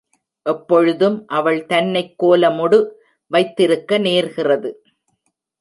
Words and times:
எப்பொழுதும் 0.43 1.27
அவள் 1.27 1.65
தன்னைக் 1.65 2.23
கோலமொடு 2.23 2.79
வைத்திருக்க 3.27 3.99
நேர்கிறது. 3.99 4.73